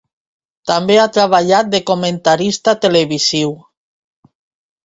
També 0.69 0.95
ha 1.01 1.11
treballat 1.17 1.69
de 1.75 1.83
comentarista 1.91 2.75
televisiu. 2.87 3.55